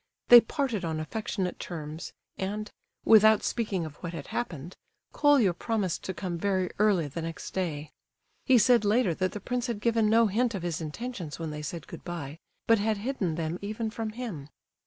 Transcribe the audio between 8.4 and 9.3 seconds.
He said later